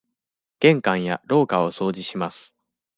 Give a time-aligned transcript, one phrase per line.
[0.59, 2.55] 玄関や廊下を掃除します。